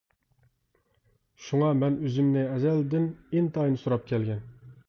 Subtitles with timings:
[1.49, 4.43] شۇڭا مەن ئۆزۈمنى ئەزەلدىن ئىنتايىن سوراپ كەلگەن.